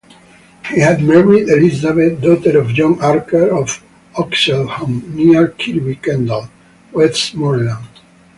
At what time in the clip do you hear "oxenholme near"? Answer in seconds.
4.15-5.49